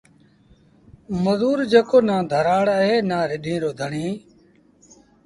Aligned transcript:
مزوٚر 1.23 1.59
جيڪو 1.71 1.97
نا 2.07 2.17
ڌرآڙ 2.31 2.65
اهي 2.79 2.95
نا 3.09 3.19
رڍينٚ 3.31 3.61
رو 3.63 3.69
ڌڻيٚ 3.79 4.15